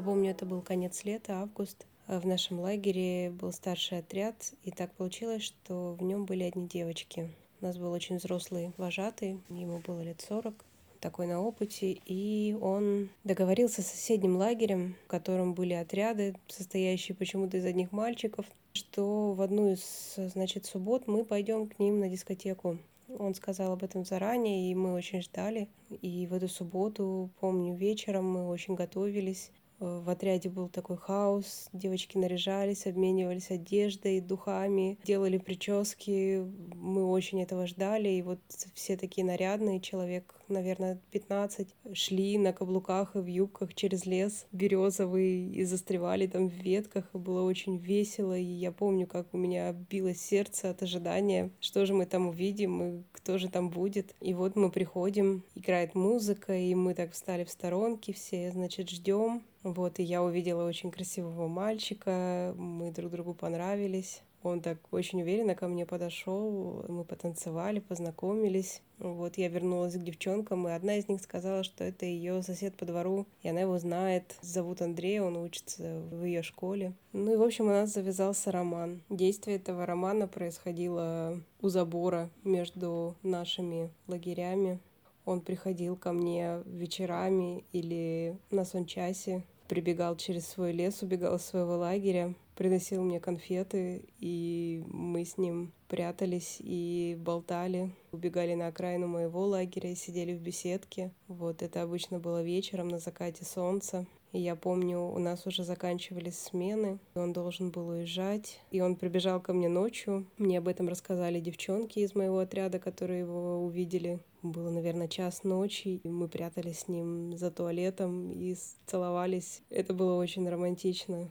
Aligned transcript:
Я 0.00 0.06
помню, 0.06 0.30
это 0.30 0.46
был 0.46 0.62
конец 0.62 1.04
лета, 1.04 1.42
август. 1.42 1.86
В 2.06 2.26
нашем 2.26 2.60
лагере 2.60 3.28
был 3.28 3.52
старший 3.52 3.98
отряд, 3.98 4.54
и 4.64 4.70
так 4.70 4.90
получилось, 4.94 5.42
что 5.42 5.92
в 5.92 6.02
нем 6.02 6.24
были 6.24 6.44
одни 6.44 6.66
девочки. 6.66 7.28
У 7.60 7.66
нас 7.66 7.76
был 7.76 7.92
очень 7.92 8.16
взрослый 8.16 8.72
вожатый, 8.78 9.40
ему 9.50 9.82
было 9.86 10.00
лет 10.00 10.24
сорок, 10.26 10.64
такой 11.00 11.26
на 11.26 11.42
опыте, 11.42 12.00
и 12.06 12.56
он 12.62 13.10
договорился 13.24 13.82
с 13.82 13.88
соседним 13.88 14.38
лагерем, 14.38 14.96
в 15.04 15.06
котором 15.06 15.52
были 15.52 15.74
отряды, 15.74 16.34
состоящие 16.48 17.14
почему-то 17.14 17.58
из 17.58 17.66
одних 17.66 17.92
мальчиков, 17.92 18.46
что 18.72 19.34
в 19.34 19.42
одну 19.42 19.70
из, 19.70 20.14
значит, 20.16 20.64
суббот 20.64 21.08
мы 21.08 21.26
пойдем 21.26 21.66
к 21.66 21.78
ним 21.78 22.00
на 22.00 22.08
дискотеку. 22.08 22.78
Он 23.18 23.34
сказал 23.34 23.72
об 23.72 23.84
этом 23.84 24.06
заранее, 24.06 24.70
и 24.70 24.74
мы 24.74 24.94
очень 24.94 25.20
ждали. 25.20 25.68
И 26.00 26.26
в 26.26 26.32
эту 26.32 26.48
субботу, 26.48 27.28
помню, 27.40 27.74
вечером 27.74 28.30
мы 28.32 28.48
очень 28.48 28.76
готовились. 28.76 29.50
В 29.80 30.10
отряде 30.10 30.50
был 30.50 30.68
такой 30.68 30.98
хаос, 30.98 31.70
девочки 31.72 32.18
наряжались, 32.18 32.86
обменивались 32.86 33.50
одеждой, 33.50 34.20
духами, 34.20 34.98
делали 35.04 35.38
прически. 35.38 36.44
Мы 36.74 37.02
очень 37.20 37.42
этого 37.42 37.66
ждали, 37.66 38.08
и 38.08 38.22
вот 38.22 38.40
все 38.74 38.96
такие 38.96 39.26
нарядные, 39.26 39.78
человек, 39.78 40.34
наверное, 40.48 40.98
15, 41.10 41.68
шли 41.92 42.38
на 42.38 42.54
каблуках 42.54 43.14
и 43.14 43.18
в 43.18 43.26
юбках 43.26 43.74
через 43.74 44.06
лес 44.06 44.46
березовый 44.52 45.50
и 45.50 45.64
застревали 45.64 46.26
там 46.26 46.48
в 46.48 46.54
ветках, 46.54 47.04
и 47.12 47.18
было 47.18 47.42
очень 47.42 47.76
весело, 47.76 48.36
и 48.36 48.42
я 48.42 48.72
помню, 48.72 49.06
как 49.06 49.26
у 49.34 49.36
меня 49.36 49.72
билось 49.90 50.22
сердце 50.22 50.70
от 50.70 50.82
ожидания, 50.82 51.50
что 51.60 51.84
же 51.84 51.92
мы 51.92 52.06
там 52.06 52.28
увидим, 52.28 52.82
и 52.82 53.02
кто 53.12 53.36
же 53.36 53.50
там 53.50 53.68
будет. 53.68 54.14
И 54.20 54.32
вот 54.32 54.56
мы 54.56 54.70
приходим, 54.70 55.44
играет 55.54 55.94
музыка, 55.94 56.56
и 56.56 56.74
мы 56.74 56.94
так 56.94 57.12
встали 57.12 57.44
в 57.44 57.50
сторонке 57.50 58.14
все, 58.14 58.50
значит, 58.50 58.88
ждем, 58.88 59.42
вот, 59.62 59.98
и 59.98 60.02
я 60.02 60.22
увидела 60.22 60.66
очень 60.66 60.90
красивого 60.90 61.48
мальчика, 61.48 62.54
мы 62.56 62.90
друг 62.90 63.12
другу 63.12 63.34
понравились. 63.34 64.22
Он 64.42 64.62
так 64.62 64.78
очень 64.90 65.20
уверенно 65.20 65.54
ко 65.54 65.68
мне 65.68 65.84
подошел, 65.84 66.84
мы 66.88 67.04
потанцевали, 67.04 67.80
познакомились. 67.80 68.80
Вот 68.98 69.36
я 69.36 69.48
вернулась 69.48 69.94
к 69.94 70.02
девчонкам, 70.02 70.66
и 70.66 70.72
одна 70.72 70.96
из 70.96 71.08
них 71.08 71.20
сказала, 71.20 71.62
что 71.62 71.84
это 71.84 72.06
ее 72.06 72.42
сосед 72.42 72.74
по 72.74 72.86
двору, 72.86 73.26
и 73.42 73.48
она 73.48 73.60
его 73.60 73.78
знает. 73.78 74.36
Зовут 74.40 74.80
Андрей, 74.80 75.20
он 75.20 75.36
учится 75.36 76.00
в 76.10 76.24
ее 76.24 76.42
школе. 76.42 76.94
Ну 77.12 77.34
и, 77.34 77.36
в 77.36 77.42
общем, 77.42 77.66
у 77.66 77.70
нас 77.70 77.92
завязался 77.92 78.50
роман. 78.50 79.02
Действие 79.10 79.56
этого 79.58 79.84
романа 79.84 80.26
происходило 80.26 81.38
у 81.60 81.68
забора 81.68 82.30
между 82.42 83.16
нашими 83.22 83.90
лагерями. 84.06 84.78
Он 85.26 85.42
приходил 85.42 85.96
ко 85.96 86.12
мне 86.12 86.62
вечерами 86.64 87.64
или 87.72 88.36
на 88.50 88.64
сончасе, 88.64 89.44
прибегал 89.70 90.16
через 90.16 90.48
свой 90.48 90.72
лес, 90.72 91.00
убегал 91.00 91.36
из 91.36 91.42
своего 91.42 91.76
лагеря, 91.76 92.34
приносил 92.56 93.04
мне 93.04 93.20
конфеты, 93.20 94.02
и 94.18 94.82
мы 94.88 95.24
с 95.24 95.38
ним 95.38 95.72
прятались 95.86 96.56
и 96.58 97.16
болтали, 97.16 97.92
убегали 98.10 98.54
на 98.54 98.66
окраину 98.66 99.06
моего 99.06 99.46
лагеря 99.46 99.94
сидели 99.94 100.36
в 100.36 100.40
беседке. 100.40 101.12
Вот 101.28 101.62
это 101.62 101.82
обычно 101.82 102.18
было 102.18 102.42
вечером 102.42 102.88
на 102.88 102.98
закате 102.98 103.44
солнца. 103.44 104.06
И 104.32 104.40
я 104.40 104.54
помню, 104.54 105.00
у 105.00 105.18
нас 105.18 105.46
уже 105.46 105.64
заканчивались 105.64 106.38
смены, 106.38 106.98
он 107.14 107.32
должен 107.32 107.70
был 107.70 107.88
уезжать, 107.88 108.60
и 108.70 108.80
он 108.80 108.94
прибежал 108.94 109.40
ко 109.40 109.52
мне 109.52 109.68
ночью. 109.68 110.26
Мне 110.38 110.58
об 110.58 110.68
этом 110.68 110.88
рассказали 110.88 111.40
девчонки 111.40 111.98
из 111.98 112.14
моего 112.14 112.38
отряда, 112.38 112.78
которые 112.78 113.20
его 113.20 113.58
увидели. 113.64 114.20
Было, 114.42 114.70
наверное, 114.70 115.08
час 115.08 115.42
ночи, 115.44 116.00
и 116.02 116.08
мы 116.08 116.28
прятались 116.28 116.80
с 116.80 116.88
ним 116.88 117.36
за 117.36 117.50
туалетом 117.50 118.30
и 118.30 118.56
целовались. 118.86 119.62
Это 119.68 119.92
было 119.92 120.14
очень 120.14 120.48
романтично. 120.48 121.30